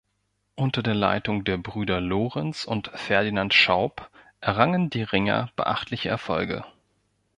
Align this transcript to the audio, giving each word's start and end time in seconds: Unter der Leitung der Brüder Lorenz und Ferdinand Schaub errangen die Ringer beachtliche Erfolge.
Unter 0.55 0.81
der 0.81 0.95
Leitung 0.95 1.43
der 1.43 1.57
Brüder 1.57 2.01
Lorenz 2.01 2.65
und 2.65 2.87
Ferdinand 2.95 3.53
Schaub 3.53 4.09
errangen 4.39 4.89
die 4.89 5.03
Ringer 5.03 5.51
beachtliche 5.55 6.09
Erfolge. 6.09 6.65